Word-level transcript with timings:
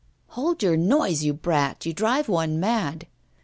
'Hold 0.29 0.63
your 0.63 0.75
noise, 0.77 1.21
you 1.21 1.31
brat! 1.31 1.85
you 1.85 1.93
drive 1.93 2.27
one 2.27 2.59
mad. 2.59 3.05